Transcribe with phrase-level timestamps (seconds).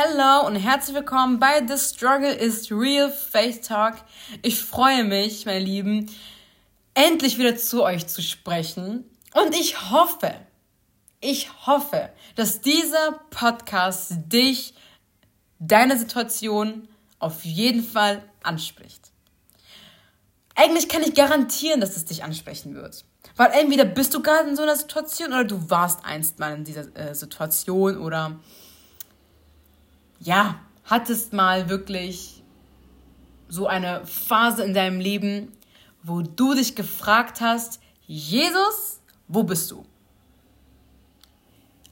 [0.00, 3.96] Hello und herzlich willkommen bei The Struggle is Real Faith Talk.
[4.42, 6.08] Ich freue mich, meine Lieben,
[6.94, 9.10] endlich wieder zu euch zu sprechen.
[9.34, 10.32] Und ich hoffe,
[11.20, 14.72] ich hoffe, dass dieser Podcast dich,
[15.58, 16.86] deine Situation
[17.18, 19.10] auf jeden Fall anspricht.
[20.54, 23.04] Eigentlich kann ich garantieren, dass es dich ansprechen wird.
[23.34, 26.62] Weil entweder bist du gerade in so einer Situation oder du warst einst mal in
[26.62, 28.38] dieser äh, Situation oder
[30.20, 32.42] ja, hattest mal wirklich
[33.48, 35.52] so eine Phase in deinem Leben,
[36.02, 39.84] wo du dich gefragt hast, Jesus, wo bist du?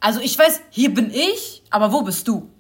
[0.01, 2.51] Also ich weiß, hier bin ich, aber wo bist du?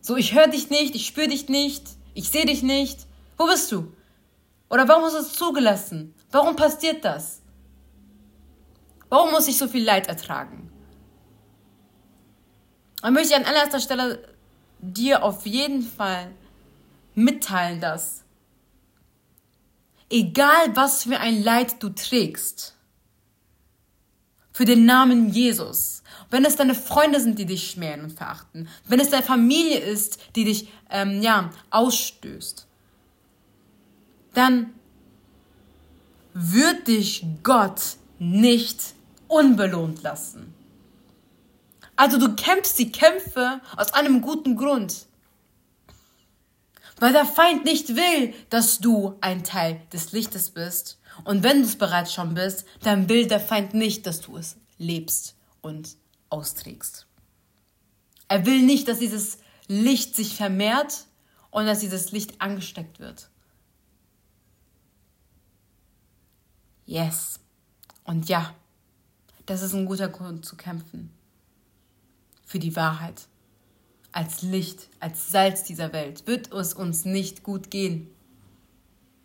[0.00, 1.84] So, ich höre dich nicht, ich spüre dich nicht,
[2.14, 3.06] ich sehe dich nicht.
[3.36, 3.92] Wo bist du?
[4.70, 6.14] Oder warum hast du es zugelassen?
[6.30, 7.42] Warum passiert das?
[9.08, 10.65] Warum muss ich so viel Leid ertragen?
[13.06, 14.18] Und möchte ich an allererster Stelle
[14.80, 16.28] dir auf jeden Fall
[17.14, 18.24] mitteilen, dass
[20.10, 22.74] egal was für ein Leid du trägst,
[24.50, 28.98] für den Namen Jesus, wenn es deine Freunde sind, die dich schmähen und verachten, wenn
[28.98, 32.66] es deine Familie ist, die dich ähm, ja ausstößt,
[34.34, 34.74] dann
[36.34, 38.80] wird dich Gott nicht
[39.28, 40.55] unbelohnt lassen.
[41.96, 45.06] Also du kämpfst die Kämpfe aus einem guten Grund.
[46.98, 50.98] Weil der Feind nicht will, dass du ein Teil des Lichtes bist.
[51.24, 54.56] Und wenn du es bereits schon bist, dann will der Feind nicht, dass du es
[54.78, 55.96] lebst und
[56.28, 57.06] austrägst.
[58.28, 61.06] Er will nicht, dass dieses Licht sich vermehrt
[61.50, 63.30] und dass dieses Licht angesteckt wird.
[66.84, 67.40] Yes.
[68.04, 68.54] Und ja,
[69.46, 71.15] das ist ein guter Grund zu kämpfen
[72.46, 73.26] für die Wahrheit.
[74.12, 78.10] Als Licht, als Salz dieser Welt wird es uns nicht gut gehen.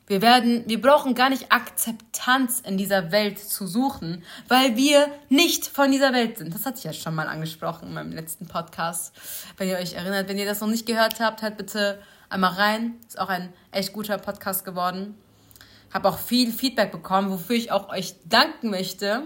[0.07, 5.67] Wir werden, wir brauchen gar nicht Akzeptanz in dieser Welt zu suchen, weil wir nicht
[5.67, 6.53] von dieser Welt sind.
[6.53, 9.13] Das hatte ich ja schon mal angesprochen in meinem letzten Podcast.
[9.55, 12.95] Wenn ihr euch erinnert, wenn ihr das noch nicht gehört habt, halt bitte einmal rein.
[13.07, 15.15] Ist auch ein echt guter Podcast geworden.
[15.93, 19.23] Habe auch viel Feedback bekommen, wofür ich auch euch danken möchte.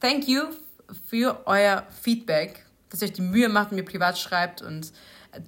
[0.00, 0.65] Thank you
[1.08, 4.92] für euer Feedback, dass ihr euch die Mühe macht mir privat schreibt und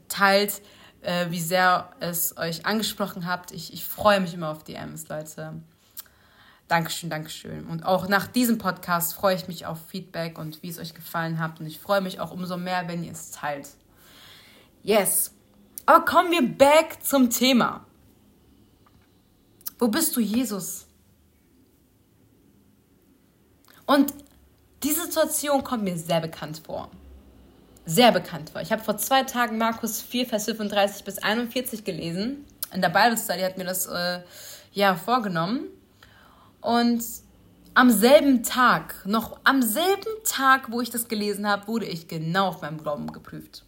[0.08, 0.60] teilt,
[1.02, 3.52] äh, wie sehr es euch angesprochen habt.
[3.52, 5.54] Ich, ich freue mich immer auf DMs, Leute.
[6.66, 7.66] Dankeschön, Dankeschön.
[7.66, 11.38] Und auch nach diesem Podcast freue ich mich auf Feedback und wie es euch gefallen
[11.38, 11.60] hat.
[11.60, 13.68] Und ich freue mich auch umso mehr, wenn ihr es teilt.
[14.82, 15.32] Yes.
[15.86, 17.86] Aber kommen wir back zum Thema.
[19.78, 20.86] Wo bist du, Jesus?
[23.86, 24.12] Und
[24.82, 26.90] diese Situation kommt mir sehr bekannt vor.
[27.84, 28.60] Sehr bekannt vor.
[28.60, 32.44] Ich habe vor zwei Tagen Markus 4, Vers 35 bis 41 gelesen.
[32.72, 34.20] In der Bible Study hat mir das äh,
[34.72, 35.64] ja vorgenommen.
[36.60, 37.02] Und
[37.74, 42.48] am selben Tag, noch am selben Tag, wo ich das gelesen habe, wurde ich genau
[42.48, 43.64] auf meinem Glauben geprüft.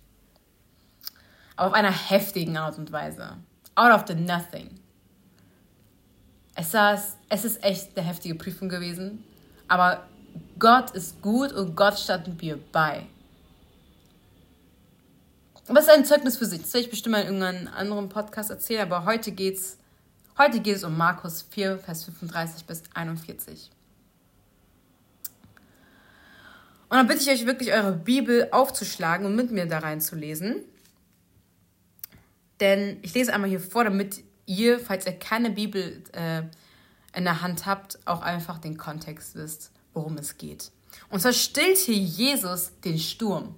[1.57, 3.37] Aber auf einer heftigen Art und Weise.
[3.75, 4.81] Out of the nothing.
[6.55, 9.25] Es, saß, es ist echt eine heftige Prüfung gewesen.
[9.69, 10.07] Aber
[10.61, 13.07] Gott ist gut und Gott stand mir bei.
[15.67, 16.61] Es ist ein Zeugnis für sich.
[16.61, 19.79] Das werde ich bestimmt mal in irgendeinem anderen Podcast erzählen, aber heute geht's,
[20.37, 23.71] heute geht es um Markus 4, Vers 35 bis 41.
[26.91, 30.57] Und dann bitte ich euch wirklich, eure Bibel aufzuschlagen und mit mir da reinzulesen.
[32.59, 36.43] Denn ich lese einmal hier vor, damit ihr, falls ihr keine Bibel äh,
[37.17, 40.73] in der Hand habt, auch einfach den Kontext wisst worum es geht.
[41.11, 43.55] Und zwar stillt hier Jesus den Sturm.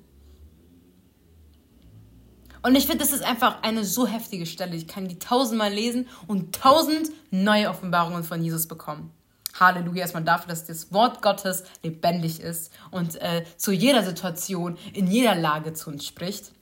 [2.62, 4.76] Und ich finde, das ist einfach eine so heftige Stelle.
[4.76, 9.10] Ich kann die tausendmal lesen und tausend neue Offenbarungen von Jesus bekommen.
[9.58, 15.08] Halleluja erstmal dafür, dass das Wort Gottes lebendig ist und äh, zu jeder Situation, in
[15.08, 16.52] jeder Lage zu uns spricht.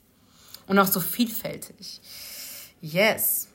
[0.67, 2.00] Und auch so vielfältig.
[2.81, 3.49] Yes.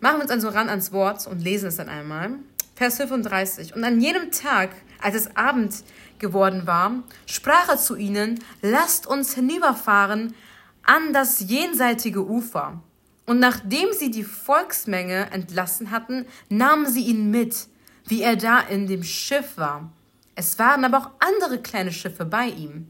[0.00, 2.38] Machen wir uns also ran ans Wort und lesen es dann einmal.
[2.74, 3.74] Vers 35.
[3.74, 5.84] Und an jenem Tag, als es Abend
[6.18, 10.34] geworden war, sprach er zu ihnen, lasst uns hinüberfahren
[10.82, 12.82] an das jenseitige Ufer.
[13.26, 17.68] Und nachdem sie die Volksmenge entlassen hatten, nahmen sie ihn mit,
[18.06, 19.90] wie er da in dem Schiff war.
[20.34, 22.88] Es waren aber auch andere kleine Schiffe bei ihm.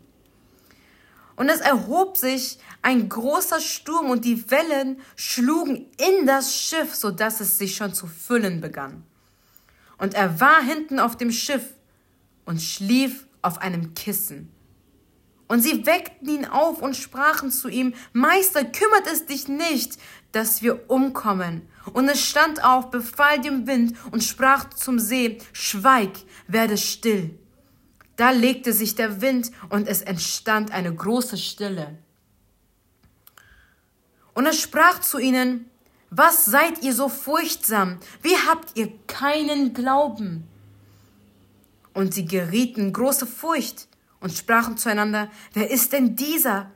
[1.37, 7.11] Und es erhob sich ein großer Sturm und die Wellen schlugen in das Schiff, so
[7.11, 9.05] dass es sich schon zu füllen begann.
[10.05, 11.65] Und er war hinten auf dem Schiff
[12.45, 14.53] und schlief auf einem Kissen.
[15.49, 19.97] Und sie weckten ihn auf und sprachen zu ihm, Meister, kümmert es dich nicht,
[20.33, 21.67] dass wir umkommen.
[21.95, 26.11] Und es stand auf, befahl dem Wind und sprach zum See, Schweig,
[26.49, 27.39] werde still.
[28.17, 31.97] Da legte sich der Wind und es entstand eine große Stille.
[34.35, 35.71] Und er sprach zu ihnen,
[36.17, 37.99] was seid ihr so furchtsam?
[38.23, 40.47] Wie habt ihr keinen Glauben?
[41.93, 43.89] Und sie gerieten große Furcht
[44.21, 46.71] und sprachen zueinander, wer ist denn dieser,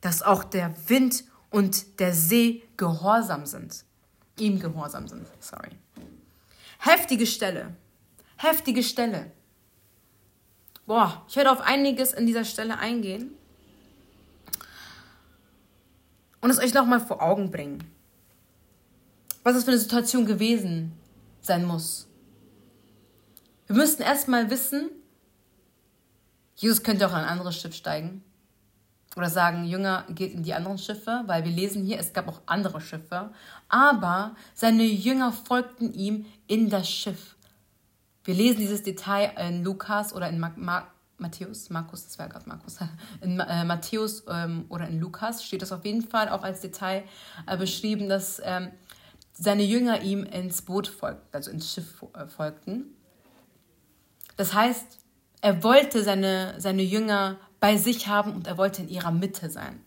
[0.00, 3.84] dass auch der Wind und der See gehorsam sind?
[4.38, 5.70] Ihm gehorsam sind, sorry.
[6.78, 7.74] Heftige Stelle,
[8.36, 9.32] heftige Stelle.
[10.86, 13.32] Boah, ich werde auf einiges in dieser Stelle eingehen
[16.40, 17.84] und es euch nochmal vor Augen bringen,
[19.48, 20.92] was es für eine Situation gewesen
[21.40, 22.06] sein muss.
[23.66, 24.90] Wir müssten erstmal wissen,
[26.54, 28.22] Jesus könnte auch an ein anderes Schiff steigen.
[29.16, 32.42] Oder sagen, Jünger geht in die anderen Schiffe, weil wir lesen hier, es gab auch
[32.44, 33.32] andere Schiffe.
[33.70, 37.36] Aber seine Jünger folgten ihm in das Schiff.
[38.24, 42.48] Wir lesen dieses Detail in Lukas oder in Ma Ma Matthäus, Markus, das war gerade
[42.48, 42.76] Markus,
[43.22, 47.02] in äh, Matthäus ähm, oder in Lukas steht das auf jeden Fall auch als Detail
[47.46, 48.70] äh, beschrieben, dass ähm,
[49.38, 52.96] seine Jünger ihm ins Boot folgten, also ins Schiff äh, folgten.
[54.36, 54.98] Das heißt,
[55.40, 59.84] er wollte seine, seine Jünger bei sich haben und er wollte in ihrer Mitte sein.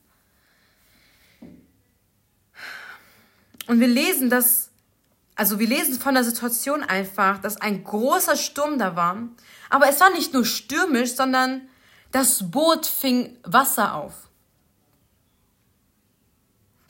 [3.68, 4.72] Und wir lesen das,
[5.36, 9.18] also wir lesen von der Situation einfach, dass ein großer Sturm da war.
[9.70, 11.62] Aber es war nicht nur stürmisch, sondern
[12.12, 14.30] das Boot fing Wasser auf.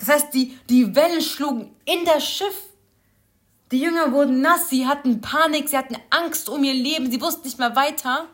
[0.01, 2.69] Das heißt, die, die Wellen schlugen in das Schiff.
[3.71, 7.43] Die Jünger wurden nass, sie hatten Panik, sie hatten Angst um ihr Leben, sie wussten
[7.43, 8.27] nicht mehr weiter.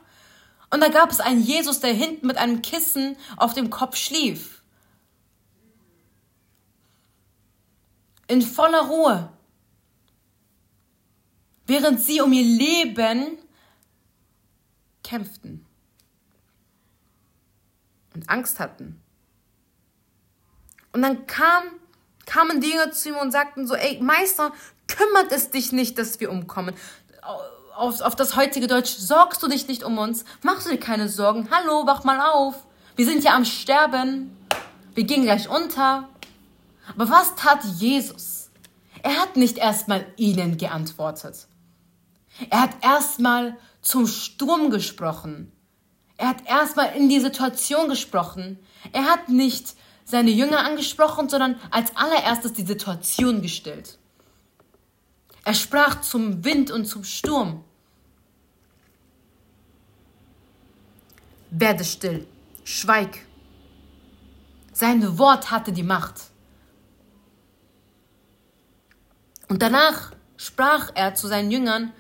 [0.69, 4.63] Und da gab es einen Jesus, der hinten mit einem Kissen auf dem Kopf schlief.
[8.29, 9.33] In voller Ruhe.
[11.65, 13.37] Während sie um ihr Leben
[15.03, 15.65] kämpften
[18.13, 19.01] und Angst hatten.
[20.97, 21.63] Und dann kam,
[22.25, 24.51] kamen die Jünger zu ihm und sagten so, ey, Meister,
[24.87, 26.73] kümmert es dich nicht, dass wir umkommen
[27.77, 30.25] auf, auf das heutige Deutsch, sorgst du dich nicht um uns?
[30.41, 31.49] Machst du dir keine Sorgen?
[31.51, 32.55] Hallo, wach mal auf.
[32.95, 34.35] Wir sind ja am Sterben.
[34.95, 36.09] Wir gehen gleich unter.
[36.95, 38.49] Aber was tat Jesus?
[39.03, 41.47] Er hat nicht erstmal ihnen geantwortet.
[42.49, 45.51] Er hat erstmal zum Sturm gesprochen.
[46.17, 48.57] Er hat erstmal in die Situation gesprochen.
[48.91, 49.75] Er hat nicht
[50.07, 53.97] seine Jünger angesprochen, sondern als allererstes die Situation gestellt.
[55.43, 57.63] Er sprach zum Wind und zum Sturm.
[61.49, 62.25] Werde still,
[62.63, 63.19] schweig.
[64.71, 66.15] Sein Wort hatte die Macht.
[69.49, 71.91] Und danach sprach er zu seinen Jüngern,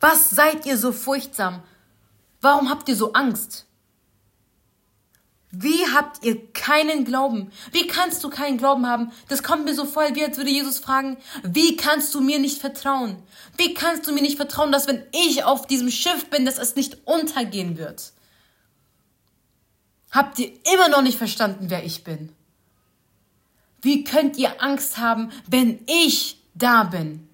[0.00, 1.62] was seid ihr so furchtsam?
[2.40, 3.67] Warum habt ihr so Angst?
[5.50, 7.50] Wie habt ihr keinen Glauben?
[7.72, 9.12] Wie kannst du keinen Glauben haben?
[9.28, 12.60] Das kommt mir so voll, wie als würde Jesus fragen, wie kannst du mir nicht
[12.60, 13.22] vertrauen?
[13.56, 16.76] Wie kannst du mir nicht vertrauen, dass wenn ich auf diesem Schiff bin, dass es
[16.76, 18.12] nicht untergehen wird?
[20.10, 22.30] Habt ihr immer noch nicht verstanden, wer ich bin?
[23.80, 27.26] Wie könnt ihr Angst haben, wenn ich da bin?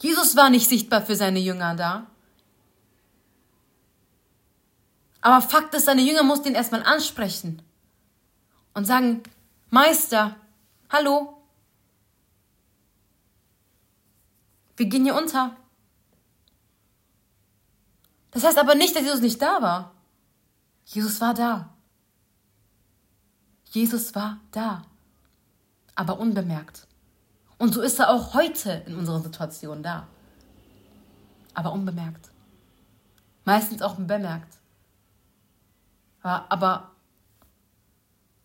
[0.00, 2.06] Jesus war nicht sichtbar für seine Jünger da.
[5.26, 7.60] Aber Fakt ist, seine Jünger mussten ihn erstmal ansprechen
[8.74, 9.24] und sagen,
[9.70, 10.36] Meister,
[10.88, 11.42] hallo,
[14.76, 15.56] wir gehen hier unter.
[18.30, 19.94] Das heißt aber nicht, dass Jesus nicht da war.
[20.84, 21.74] Jesus war da.
[23.72, 24.84] Jesus war da,
[25.96, 26.86] aber unbemerkt.
[27.58, 30.06] Und so ist er auch heute in unserer Situation da,
[31.52, 32.30] aber unbemerkt.
[33.44, 34.55] Meistens auch bemerkt.
[36.26, 36.90] Aber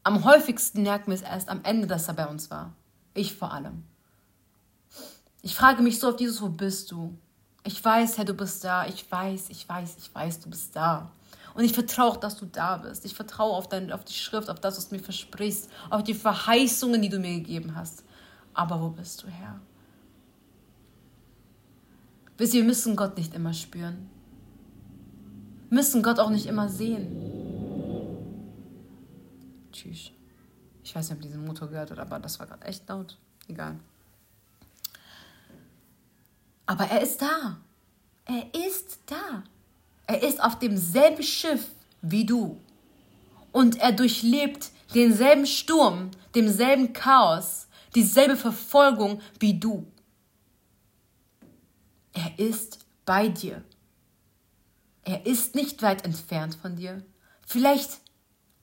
[0.03, 2.73] am häufigsten merken wir es erst am Ende, dass er bei uns war.
[3.13, 3.83] Ich vor allem.
[5.41, 7.17] Ich frage mich so auf Jesus, wo bist du?
[7.63, 8.85] Ich weiß, Herr, du bist da.
[8.85, 11.11] Ich weiß, ich weiß, ich weiß, du bist da.
[11.53, 13.05] Und ich vertraue auch, dass du da bist.
[13.05, 16.13] Ich vertraue auf, dein, auf die Schrift, auf das, was du mir versprichst, auf die
[16.13, 18.03] Verheißungen, die du mir gegeben hast.
[18.53, 19.59] Aber wo bist du, Herr?
[22.37, 24.09] Wisst ihr, wir müssen Gott nicht immer spüren.
[25.69, 27.50] Wir müssen Gott auch nicht immer sehen.
[29.71, 30.11] Tschüss.
[30.83, 33.17] Ich weiß nicht, ob ihr diesen Motor gehört habt, aber das war gerade echt laut.
[33.47, 33.79] Egal.
[36.65, 37.57] Aber er ist da.
[38.25, 39.43] Er ist da.
[40.07, 41.67] Er ist auf demselben Schiff
[42.01, 42.59] wie du.
[43.51, 49.85] Und er durchlebt denselben Sturm, demselben Chaos, dieselbe Verfolgung wie du.
[52.13, 53.63] Er ist bei dir.
[55.03, 57.03] Er ist nicht weit entfernt von dir.
[57.45, 57.99] Vielleicht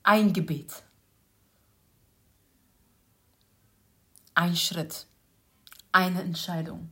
[0.03, 0.83] ein Gebet.
[4.39, 5.05] Ein Schritt.
[5.91, 6.89] Eine Entscheidung.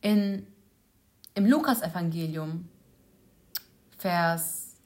[0.00, 0.46] In,
[1.34, 2.68] Im Lukas-Evangelium,
[3.96, 4.76] Vers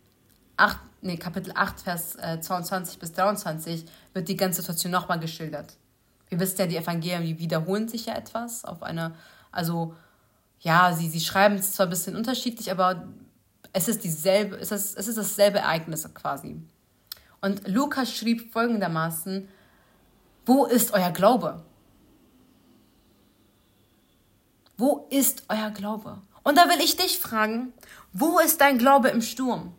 [0.57, 5.77] 8, nee, Kapitel 8, Vers äh, 22 bis 23, wird die ganze Situation nochmal geschildert.
[6.31, 9.15] Ihr wisst ja, die Evangelien, die wiederholen sich ja etwas auf eine,
[9.51, 9.95] also
[10.61, 13.07] ja, sie, sie schreiben es zwar ein bisschen unterschiedlich, aber
[13.73, 16.61] es ist dieselbe, es ist, es ist dasselbe Ereignis quasi.
[17.41, 19.49] Und Lukas schrieb folgendermaßen:
[20.47, 21.63] Wo ist euer Glaube?
[24.77, 26.21] Wo ist euer Glaube?
[26.43, 27.73] Und da will ich dich fragen,
[28.13, 29.75] wo ist dein Glaube im Sturm?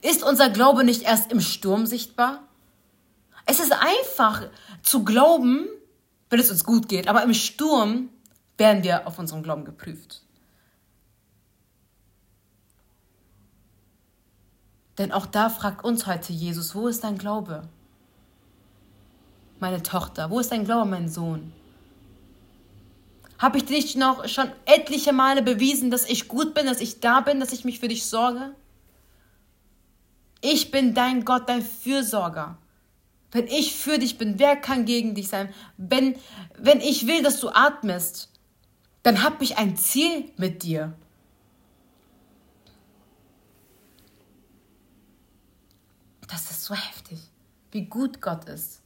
[0.00, 2.42] Ist unser Glaube nicht erst im Sturm sichtbar?
[3.46, 4.48] Es ist einfach
[4.82, 5.68] zu glauben,
[6.30, 8.08] wenn es uns gut geht, aber im Sturm
[8.56, 10.21] werden wir auf unserem Glauben geprüft.
[15.02, 17.64] Denn auch da fragt uns heute Jesus, wo ist dein Glaube?
[19.58, 21.52] Meine Tochter, wo ist dein Glaube, mein Sohn?
[23.36, 27.00] Habe ich dir nicht noch schon etliche Male bewiesen, dass ich gut bin, dass ich
[27.00, 28.54] da bin, dass ich mich für dich sorge?
[30.40, 32.56] Ich bin dein Gott, dein Fürsorger.
[33.32, 35.52] Wenn ich für dich bin, wer kann gegen dich sein?
[35.78, 36.14] Wenn,
[36.56, 38.28] wenn ich will, dass du atmest,
[39.02, 40.92] dann habe ich ein Ziel mit dir.
[46.32, 47.18] Das ist so heftig,
[47.72, 48.80] wie gut Gott ist.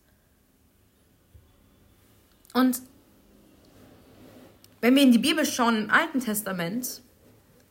[2.53, 2.83] Und
[4.81, 7.03] wenn wir in die Bibel schauen, im Alten Testament,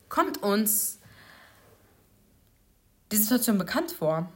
[0.07, 0.99] kommt uns
[3.11, 4.31] die Situation bekannt vor.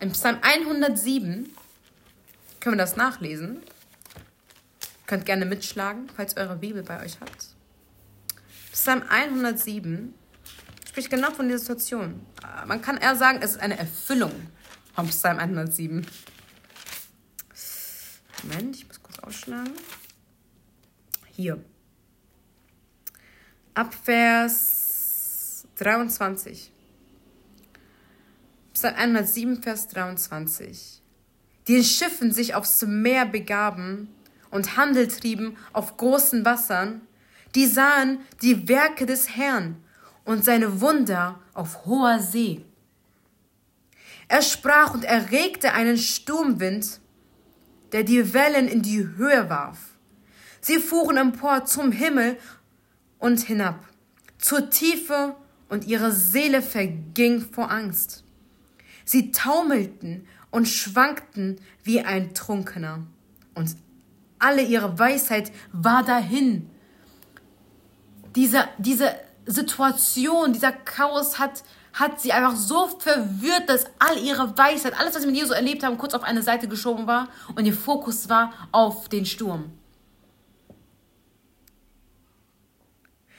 [0.00, 1.54] Im Psalm 107
[2.60, 3.62] können wir das nachlesen.
[5.06, 7.48] Könnt gerne mitschlagen, falls ihr eure Bibel bei euch habt.
[8.72, 10.14] Psalm 107
[10.88, 12.20] spricht genau von dieser Situation.
[12.66, 14.32] Man kann eher sagen, es ist eine Erfüllung
[14.94, 16.06] vom Psalm 107.
[18.42, 19.72] Moment, ich muss kurz ausschlagen.
[21.32, 21.62] Hier.
[23.74, 26.72] Ab Vers 23.
[28.72, 31.02] Psalm 107, Vers 23.
[31.66, 34.08] Die in Schiffen sich aufs Meer begaben
[34.50, 37.02] und Handel trieben auf großen Wassern,
[37.54, 39.76] die sahen die Werke des Herrn
[40.28, 42.62] und seine Wunder auf hoher See.
[44.28, 47.00] Er sprach und erregte einen Sturmwind,
[47.92, 49.78] der die Wellen in die Höhe warf.
[50.60, 52.36] Sie fuhren empor zum Himmel
[53.18, 53.82] und hinab,
[54.36, 55.34] zur Tiefe,
[55.70, 58.22] und ihre Seele verging vor Angst.
[59.06, 63.06] Sie taumelten und schwankten wie ein Trunkener.
[63.54, 63.76] Und
[64.38, 66.68] alle ihre Weisheit war dahin.
[68.34, 69.14] Diese, diese
[69.48, 71.64] Situation, dieser Chaos hat,
[71.94, 75.82] hat sie einfach so verwirrt, dass all ihre Weisheit, alles, was sie mit Jesus erlebt
[75.82, 79.72] haben, kurz auf eine Seite geschoben war und ihr Fokus war auf den Sturm.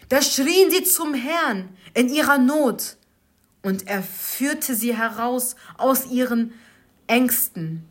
[0.09, 2.97] Da schrien sie zum Herrn in ihrer Not
[3.61, 6.53] und er führte sie heraus aus ihren
[7.05, 7.85] Ängsten.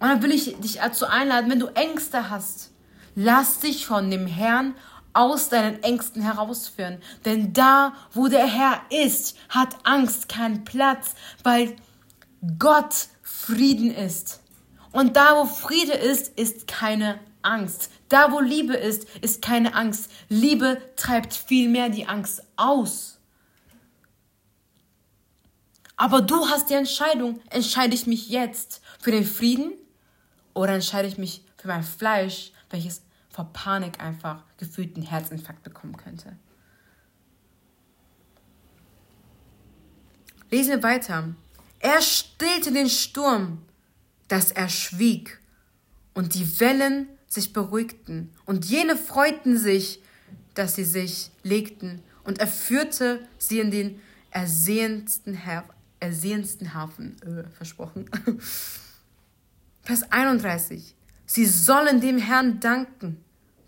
[0.00, 2.72] Und dann will ich dich dazu einladen, wenn du Ängste hast,
[3.14, 4.74] lass dich von dem Herrn
[5.14, 7.00] aus deinen Ängsten herausführen.
[7.24, 11.76] Denn da, wo der Herr ist, hat Angst keinen Platz, weil
[12.58, 14.40] Gott Frieden ist.
[14.92, 17.90] Und da, wo Friede ist, ist keine Angst.
[18.08, 20.10] Da, wo Liebe ist, ist keine Angst.
[20.28, 23.18] Liebe treibt vielmehr die Angst aus.
[25.96, 29.72] Aber du hast die Entscheidung, entscheide ich mich jetzt für den Frieden
[30.52, 33.02] oder entscheide ich mich für mein Fleisch, welches
[33.34, 36.36] vor Panik einfach gefühlt einen Herzinfarkt bekommen könnte.
[40.50, 41.34] Lesen wir weiter.
[41.80, 43.62] Er stillte den Sturm,
[44.28, 45.40] dass er schwieg
[46.14, 50.00] und die Wellen sich beruhigten und jene freuten sich,
[50.54, 54.00] dass sie sich legten und er führte sie in den
[54.30, 55.40] ersehnendsten
[55.98, 58.08] ersehnendsten Hafen äh, versprochen.
[59.82, 60.94] Vers 31.
[61.26, 63.23] Sie sollen dem Herrn danken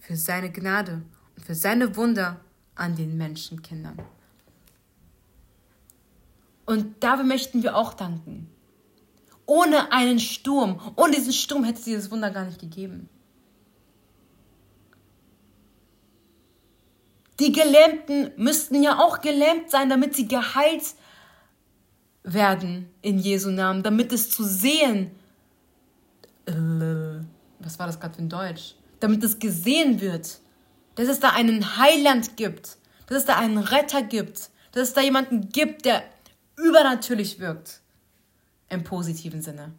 [0.06, 1.02] für seine Gnade
[1.36, 2.40] und für seine Wunder
[2.76, 3.98] an den Menschenkindern.
[6.64, 8.48] Und dafür möchten wir auch danken.
[9.46, 13.08] Ohne einen Sturm, ohne diesen Sturm hätte es dieses Wunder gar nicht gegeben.
[17.40, 20.84] Die Gelähmten müssten ja auch gelähmt sein, damit sie geheilt
[22.22, 25.10] werden in Jesu Namen, damit es zu sehen.
[26.46, 26.54] Äh,
[27.58, 28.76] was war das gerade für ein Deutsch?
[29.00, 30.40] Damit es gesehen wird,
[30.94, 35.00] dass es da einen Heiland gibt, dass es da einen Retter gibt, dass es da
[35.00, 36.02] jemanden gibt, der
[36.56, 37.80] übernatürlich wirkt.
[38.68, 39.74] Im positiven Sinne.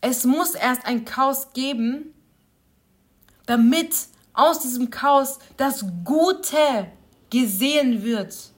[0.00, 2.14] Es muss erst ein Chaos geben,
[3.46, 3.94] damit
[4.32, 6.90] aus diesem Chaos das Gute
[7.30, 8.52] gesehen wird.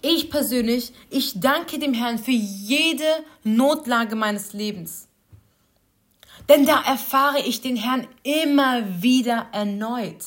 [0.00, 3.04] Ich persönlich, ich danke dem Herrn für jede
[3.42, 5.08] Notlage meines Lebens.
[6.48, 10.24] Denn da erfahre ich den Herrn immer wieder erneut.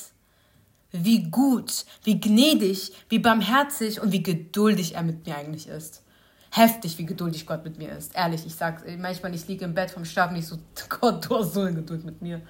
[0.92, 6.04] Wie gut, wie gnädig, wie barmherzig und wie geduldig er mit mir eigentlich ist.
[6.52, 8.14] Heftig, wie geduldig Gott mit mir ist.
[8.14, 10.58] Ehrlich, ich sag's manchmal, ich liege im Bett vom Schlafen, ich so,
[10.90, 12.42] Gott, du hast so eine Geduld mit mir.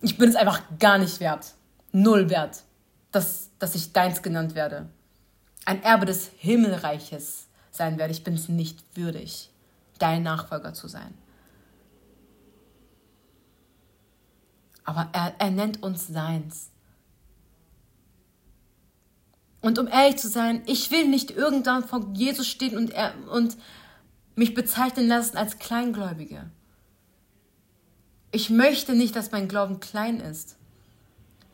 [0.00, 1.54] Ich bin es einfach gar nicht wert.
[1.90, 2.62] Null wert,
[3.10, 4.88] dass, dass ich deins genannt werde
[5.64, 8.12] ein Erbe des Himmelreiches sein werde.
[8.12, 9.50] Ich bin es nicht würdig,
[9.98, 11.14] dein Nachfolger zu sein.
[14.84, 16.70] Aber er, er nennt uns seins.
[19.62, 23.56] Und um ehrlich zu sein, ich will nicht irgendwann vor Jesus stehen und, er, und
[24.36, 26.50] mich bezeichnen lassen als Kleingläubige.
[28.30, 30.56] Ich möchte nicht, dass mein Glauben klein ist.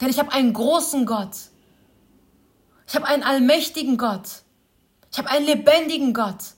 [0.01, 1.50] Denn ich habe einen großen Gott.
[2.91, 4.43] Ich habe einen allmächtigen Gott.
[5.13, 6.55] Ich habe einen lebendigen Gott.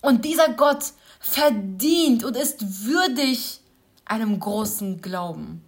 [0.00, 3.60] Und dieser Gott verdient und ist würdig
[4.04, 5.64] einem großen Glauben.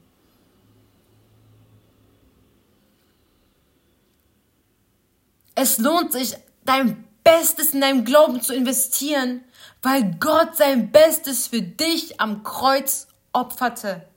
[5.57, 9.43] Es lohnt sich, dein Bestes in deinem Glauben zu investieren,
[9.83, 14.09] weil Gott sein Bestes für dich am Kreuz opferte.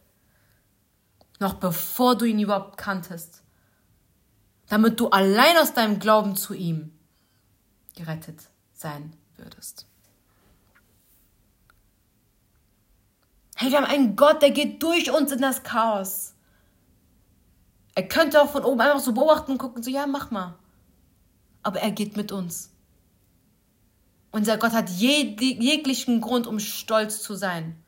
[1.39, 3.41] Noch bevor du ihn überhaupt kanntest
[4.67, 6.91] damit du allein aus deinem Glauben zu ihm
[7.95, 9.87] gerettet sein würdest.
[13.55, 16.35] Hey, wir haben einen Gott, der geht durch uns in das Chaos.
[17.95, 20.53] Er könnte auch von oben einfach so beobachten und gucken, so, ja, mach mal.
[21.63, 22.71] Aber er geht mit uns.
[24.31, 27.83] Unser Gott hat jeglichen Grund, um stolz zu sein.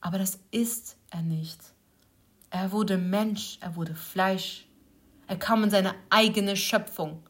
[0.00, 1.60] Aber das ist er nicht.
[2.50, 4.65] Er wurde Mensch, er wurde Fleisch.
[5.28, 7.22] Er kam in seine eigene Schöpfung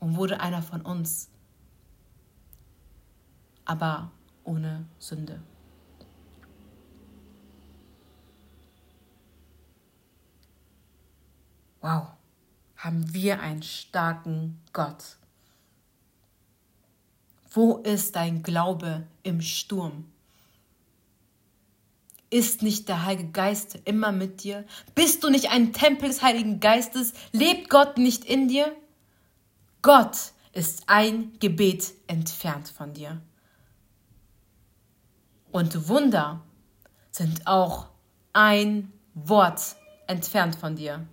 [0.00, 1.30] und wurde einer von uns,
[3.64, 4.10] aber
[4.44, 5.40] ohne Sünde.
[11.80, 12.08] Wow,
[12.76, 15.16] haben wir einen starken Gott.
[17.50, 20.11] Wo ist dein Glaube im Sturm?
[22.32, 24.64] Ist nicht der Heilige Geist immer mit dir?
[24.94, 27.12] Bist du nicht ein Tempel des Heiligen Geistes?
[27.32, 28.74] Lebt Gott nicht in dir?
[29.82, 30.16] Gott
[30.54, 33.20] ist ein Gebet entfernt von dir.
[35.50, 36.40] Und Wunder
[37.10, 37.88] sind auch
[38.32, 41.06] ein Wort entfernt von dir.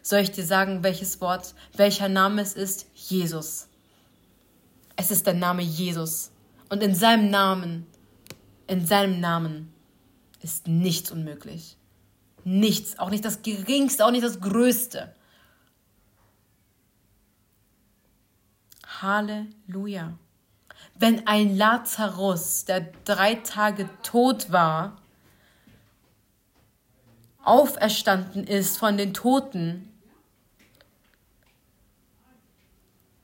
[0.00, 2.86] Soll ich dir sagen, welches Wort, welcher Name es ist?
[2.94, 3.66] Jesus.
[4.94, 6.30] Es ist der Name Jesus.
[6.68, 7.88] Und in seinem Namen,
[8.68, 9.72] in seinem Namen
[10.46, 11.76] ist nichts unmöglich.
[12.44, 15.12] Nichts, auch nicht das Geringste, auch nicht das Größte.
[19.02, 20.16] Halleluja.
[20.94, 25.02] Wenn ein Lazarus, der drei Tage tot war,
[27.42, 29.92] auferstanden ist von den Toten,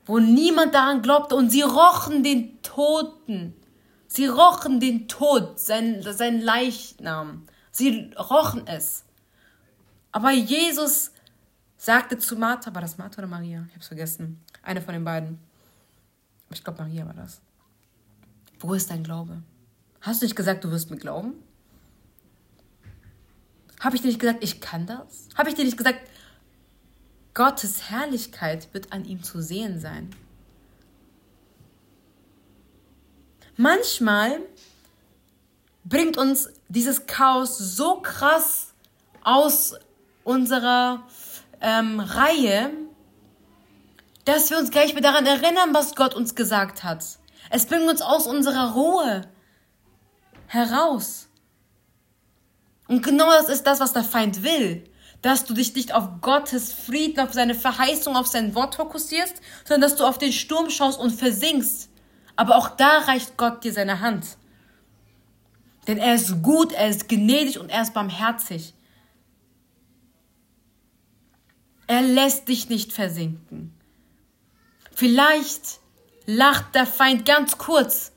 [0.06, 3.54] wo niemand daran glaubte und sie rochen den Toten,
[4.14, 7.46] Sie rochen den Tod, sein, sein Leichnam.
[7.70, 9.04] Sie rochen es.
[10.10, 11.12] Aber Jesus
[11.78, 13.64] sagte zu Martha, war das Martha oder Maria?
[13.68, 14.44] Ich habe es vergessen.
[14.62, 15.38] Eine von den beiden.
[16.52, 17.40] Ich glaube, Maria war das.
[18.60, 19.42] Wo ist dein Glaube?
[20.02, 21.32] Hast du nicht gesagt, du wirst mir glauben?
[23.80, 25.30] Habe ich dir nicht gesagt, ich kann das?
[25.36, 26.06] Habe ich dir nicht gesagt,
[27.32, 30.14] Gottes Herrlichkeit wird an ihm zu sehen sein?
[33.56, 34.40] Manchmal
[35.84, 38.74] bringt uns dieses Chaos so krass
[39.22, 39.74] aus
[40.24, 41.02] unserer
[41.60, 42.70] ähm, Reihe,
[44.24, 47.04] dass wir uns nicht mehr daran erinnern, was Gott uns gesagt hat.
[47.50, 49.22] Es bringt uns aus unserer Ruhe
[50.46, 51.28] heraus.
[52.88, 54.84] Und genau das ist das, was der Feind will.
[55.22, 59.82] Dass du dich nicht auf Gottes Frieden, auf seine Verheißung, auf sein Wort fokussierst, sondern
[59.82, 61.88] dass du auf den Sturm schaust und versinkst.
[62.36, 64.36] Aber auch da reicht Gott dir seine Hand.
[65.86, 68.74] Denn er ist gut, er ist gnädig und er ist barmherzig.
[71.86, 73.74] Er lässt dich nicht versinken.
[74.94, 75.80] Vielleicht
[76.26, 78.12] lacht der Feind ganz kurz,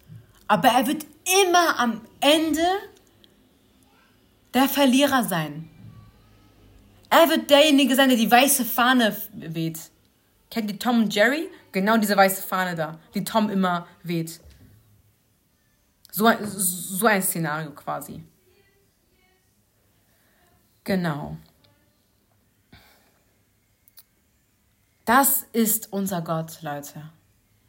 [0.48, 1.06] aber er wird
[1.48, 2.66] immer am Ende
[4.54, 5.70] der Verlierer sein.
[7.10, 9.80] Er wird derjenige sein, der die weiße Fahne weht.
[10.52, 11.48] Kennt ihr Tom und Jerry?
[11.76, 14.40] Genau diese weiße Fahne da, die Tom immer weht.
[16.10, 18.24] So, so ein Szenario quasi.
[20.86, 21.36] Genau.
[25.04, 27.12] Das ist unser Gott, Leute.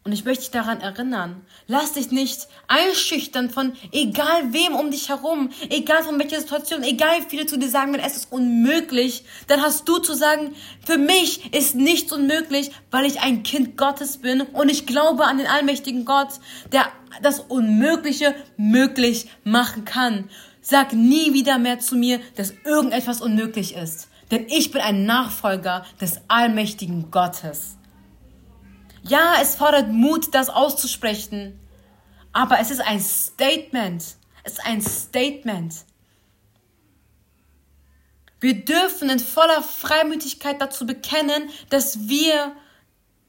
[0.06, 5.08] Und ich möchte dich daran erinnern, lass dich nicht einschüchtern von egal wem um dich
[5.08, 9.24] herum, egal von welcher Situation, egal wie viele zu dir sagen, wenn es ist unmöglich,
[9.48, 10.54] dann hast du zu sagen,
[10.86, 15.38] für mich ist nichts unmöglich, weil ich ein Kind Gottes bin und ich glaube an
[15.38, 16.34] den allmächtigen Gott,
[16.70, 16.86] der
[17.20, 20.30] das Unmögliche möglich machen kann.
[20.60, 25.84] Sag nie wieder mehr zu mir, dass irgendetwas unmöglich ist, denn ich bin ein Nachfolger
[26.00, 27.75] des allmächtigen Gottes.
[29.08, 31.60] Ja, es fordert Mut, das auszusprechen.
[32.32, 34.02] Aber es ist ein Statement.
[34.42, 35.74] Es ist ein Statement.
[38.40, 42.52] Wir dürfen in voller Freimütigkeit dazu bekennen, dass wir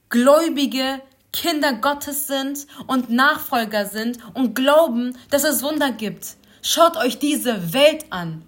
[0.09, 6.35] gläubige Kinder Gottes sind und Nachfolger sind und glauben, dass es Wunder gibt.
[6.61, 8.43] Schaut euch diese Welt an.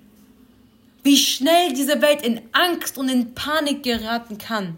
[1.03, 4.77] Wie schnell diese Welt in Angst und in Panik geraten kann.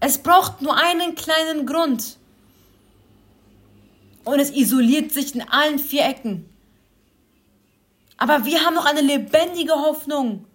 [0.00, 2.18] Es braucht nur einen kleinen Grund.
[4.24, 6.48] Und es isoliert sich in allen vier Ecken.
[8.16, 10.46] Aber wir haben noch eine lebendige Hoffnung.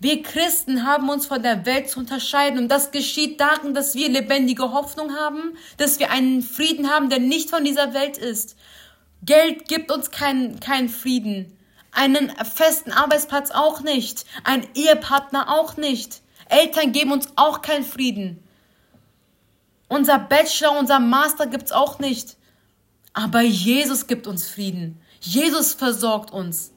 [0.00, 4.10] Wir Christen haben uns von der Welt zu unterscheiden und das geschieht darin, dass wir
[4.10, 8.56] lebendige Hoffnung haben, dass wir einen Frieden haben, der nicht von dieser Welt ist.
[9.22, 11.56] Geld gibt uns keinen, keinen Frieden.
[11.94, 14.26] Einen festen Arbeitsplatz auch nicht.
[14.42, 16.22] Ein Ehepartner auch nicht.
[16.48, 18.42] Eltern geben uns auch keinen Frieden.
[19.88, 22.36] Unser Bachelor, unser Master gibt's auch nicht.
[23.12, 25.00] Aber Jesus gibt uns Frieden.
[25.20, 26.72] Jesus versorgt uns.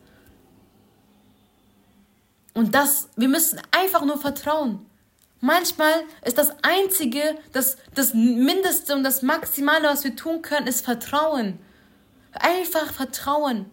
[2.53, 4.85] Und das, wir müssen einfach nur vertrauen.
[5.39, 5.93] Manchmal
[6.25, 11.59] ist das Einzige, das, das Mindeste und das Maximale, was wir tun können, ist Vertrauen.
[12.31, 13.69] Einfach Vertrauen.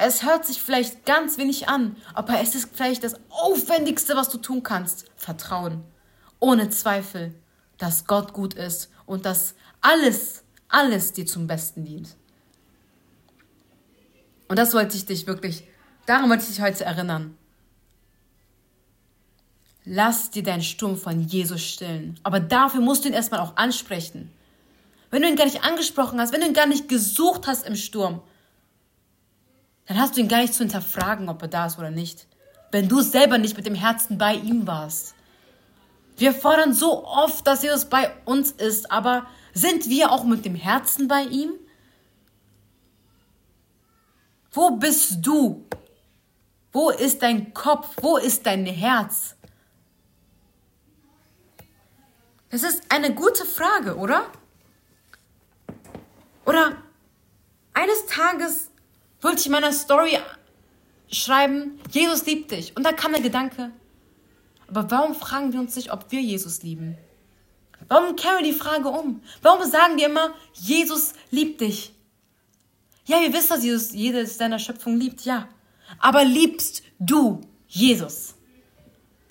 [0.00, 4.38] Es hört sich vielleicht ganz wenig an, aber es ist vielleicht das Aufwendigste, was du
[4.38, 5.06] tun kannst.
[5.16, 5.82] Vertrauen.
[6.38, 7.34] Ohne Zweifel,
[7.78, 12.16] dass Gott gut ist und dass alles, alles dir zum Besten dient.
[14.46, 15.64] Und das wollte ich dich wirklich,
[16.06, 17.36] daran wollte ich dich heute erinnern.
[19.84, 22.20] Lass dir deinen Sturm von Jesus stillen.
[22.22, 24.30] Aber dafür musst du ihn erstmal auch ansprechen.
[25.10, 27.74] Wenn du ihn gar nicht angesprochen hast, wenn du ihn gar nicht gesucht hast im
[27.74, 28.22] Sturm,
[29.88, 32.26] dann hast du ihn gar nicht zu hinterfragen, ob er da ist oder nicht.
[32.70, 35.14] Wenn du selber nicht mit dem Herzen bei ihm warst.
[36.18, 40.54] Wir fordern so oft, dass Jesus bei uns ist, aber sind wir auch mit dem
[40.54, 41.52] Herzen bei ihm?
[44.52, 45.66] Wo bist du?
[46.70, 47.96] Wo ist dein Kopf?
[48.02, 49.36] Wo ist dein Herz?
[52.50, 54.26] Das ist eine gute Frage, oder?
[56.44, 56.76] Oder
[57.72, 58.70] eines Tages
[59.20, 60.18] wollte ich in meiner Story
[61.10, 62.76] schreiben, Jesus liebt dich.
[62.76, 63.72] Und da kam der Gedanke,
[64.68, 66.96] aber warum fragen wir uns nicht, ob wir Jesus lieben?
[67.88, 69.22] Warum kehren wir die Frage um?
[69.40, 71.92] Warum sagen wir immer, Jesus liebt dich?
[73.06, 75.48] Ja, wir wissen, dass Jesus jedes seiner Schöpfung liebt, ja.
[75.98, 78.34] Aber liebst du Jesus?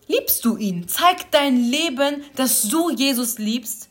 [0.07, 0.87] Liebst du ihn?
[0.87, 3.89] Zeig dein Leben, dass du Jesus liebst.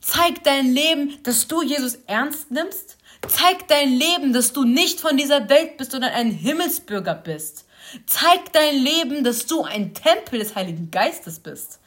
[0.00, 2.96] Zeig dein Leben, dass du Jesus ernst nimmst.
[3.28, 7.66] Zeig dein Leben, dass du nicht von dieser Welt bist, sondern ein Himmelsbürger bist.
[8.06, 11.80] Zeig dein Leben, dass du ein Tempel des Heiligen Geistes bist.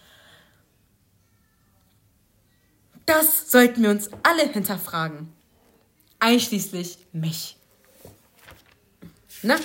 [3.05, 5.33] Das sollten wir uns alle hinterfragen.
[6.19, 7.57] Einschließlich mich.
[9.41, 9.55] Na?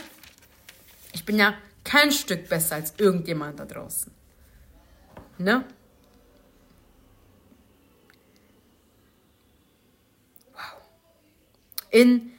[1.13, 1.55] Ich bin ja
[1.85, 4.13] kein Stück besser als irgendjemand da draußen.
[5.39, 5.65] Ne?
[11.99, 12.31] In,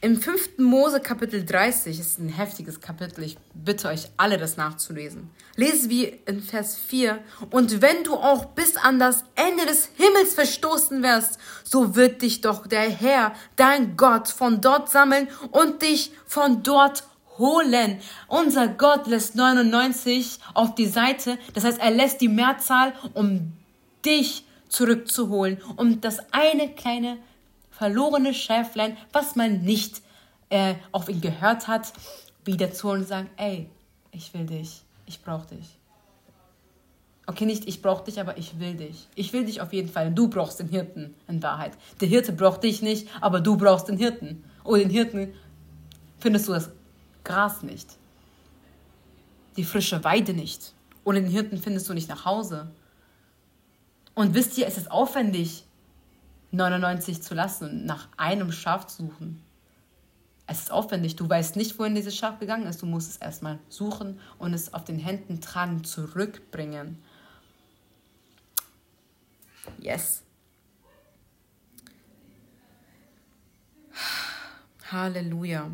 [0.00, 0.56] Im 5.
[0.56, 3.22] Mose Kapitel 30 ist ein heftiges Kapitel.
[3.22, 5.28] Ich bitte euch alle, das nachzulesen.
[5.56, 7.18] Lese wie in Vers 4.
[7.50, 12.40] Und wenn du auch bis an das Ende des Himmels verstoßen wirst, so wird dich
[12.40, 17.04] doch der Herr, dein Gott, von dort sammeln und dich von dort
[17.36, 18.00] holen.
[18.26, 21.36] Unser Gott lässt 99 auf die Seite.
[21.52, 23.52] Das heißt, er lässt die Mehrzahl, um
[24.02, 27.18] dich zurückzuholen, um das eine kleine
[27.82, 30.02] verlorene Schäflein, was man nicht
[30.50, 31.92] äh, auf ihn gehört hat,
[32.44, 33.68] wieder zu und sagen, ey,
[34.12, 35.66] ich will dich, ich brauche dich.
[37.26, 39.08] Okay, nicht ich brauche dich, aber ich will dich.
[39.16, 40.12] Ich will dich auf jeden Fall.
[40.12, 41.72] Du brauchst den Hirten in Wahrheit.
[42.00, 44.44] Der Hirte braucht dich nicht, aber du brauchst den Hirten.
[44.62, 45.34] Ohne den Hirten
[46.20, 46.70] findest du das
[47.24, 47.88] Gras nicht.
[49.56, 50.72] Die frische Weide nicht.
[51.02, 52.70] Ohne den Hirten findest du nicht nach Hause.
[54.14, 55.64] Und wisst ihr, es ist aufwendig,
[56.52, 59.42] 99 zu lassen und nach einem Schaf zu suchen.
[60.46, 61.16] Es ist aufwendig.
[61.16, 62.82] Du weißt nicht, wohin dieses Schaf gegangen ist.
[62.82, 67.02] Du musst es erstmal suchen und es auf den Händen tragen, zurückbringen.
[69.78, 70.22] Yes.
[74.90, 75.70] Halleluja.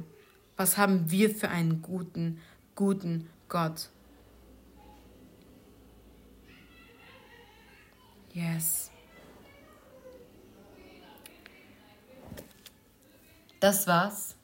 [0.56, 2.40] Was haben wir für einen guten,
[2.76, 3.90] guten Gott?
[8.32, 8.92] Yes.
[13.60, 14.36] Das war's.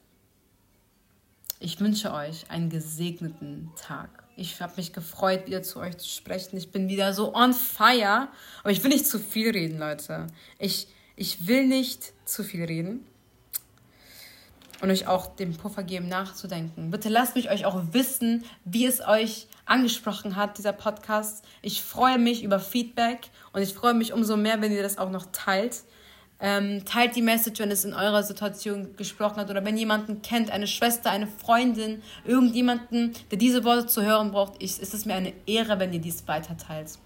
[1.59, 4.09] Ich wünsche euch einen gesegneten Tag.
[4.35, 6.57] Ich habe mich gefreut, wieder zu euch zu sprechen.
[6.57, 8.27] Ich bin wieder so on fire.
[8.59, 10.27] Aber ich will nicht zu viel reden, Leute.
[10.59, 13.05] Ich, ich will nicht zu viel reden.
[14.81, 16.91] Und euch auch den Puffer geben, nachzudenken.
[16.91, 21.45] Bitte lasst mich euch auch wissen, wie es euch angesprochen hat, dieser Podcast.
[21.61, 25.09] Ich freue mich über Feedback und ich freue mich umso mehr, wenn ihr das auch
[25.09, 25.83] noch teilt.
[26.39, 30.51] Ähm, teilt die Message, wenn es in eurer Situation gesprochen hat oder wenn jemanden kennt,
[30.51, 34.55] eine Schwester, eine Freundin, irgendjemanden, der diese Worte zu hören braucht.
[34.59, 36.99] Ich, es ist mir eine Ehre, wenn ihr dies weiterteilt.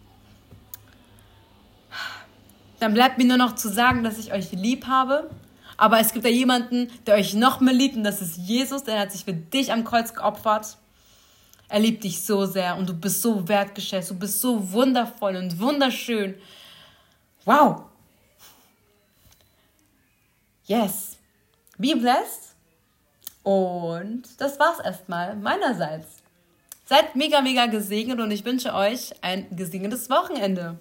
[2.80, 5.30] Dann bleibt mir nur noch zu sagen, dass ich euch lieb habe.
[5.78, 9.00] Aber es gibt da jemanden, der euch noch mehr liebt und das ist Jesus, der
[9.00, 10.78] hat sich für dich am Kreuz geopfert.
[11.70, 15.58] Er liebt dich so sehr und du bist so wertgeschätzt, du bist so wundervoll und
[15.60, 16.36] wunderschön.
[17.46, 17.84] Wow,
[20.70, 21.18] Yes.
[21.80, 22.54] Be blessed.
[23.42, 26.22] Und das war's erstmal meinerseits.
[26.86, 30.78] Seid mega, mega gesegnet und ich wünsche euch ein gesegnetes Wochenende.